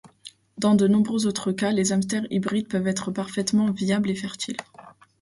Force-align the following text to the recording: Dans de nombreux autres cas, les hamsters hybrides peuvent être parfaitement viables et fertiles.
Dans 0.57 0.73
de 0.73 0.87
nombreux 0.87 1.27
autres 1.27 1.51
cas, 1.51 1.69
les 1.71 1.91
hamsters 1.93 2.25
hybrides 2.31 2.67
peuvent 2.67 2.87
être 2.87 3.11
parfaitement 3.11 3.69
viables 3.69 4.09
et 4.09 4.15
fertiles. 4.15 4.57